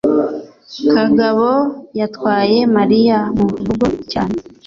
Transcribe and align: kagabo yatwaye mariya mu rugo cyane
kagabo 0.91 1.49
yatwaye 1.99 2.57
mariya 2.75 3.17
mu 3.37 3.47
rugo 3.67 3.87
cyane 4.11 4.35